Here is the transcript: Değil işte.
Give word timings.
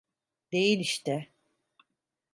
Değil 0.51 0.79
işte. 0.79 1.29